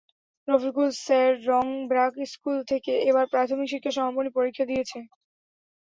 রফিকুল 0.47 0.89
সাররং 0.99 1.65
ব্র্যাক 1.89 2.13
স্কুল 2.33 2.57
থেকে 2.71 2.93
এবার 3.09 3.25
প্রাথমিক 3.33 3.67
শিক্ষা 3.71 3.91
সমাপনী 3.97 4.29
পরীক্ষা 4.37 4.65
দিয়েছে। 4.69 4.97